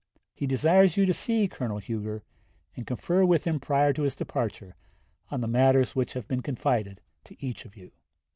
[0.33, 2.23] He desires you to see Colonel Huger,
[2.75, 4.75] and confer with him prior to his departure
[5.29, 7.91] on the matters which have been confided to each of you."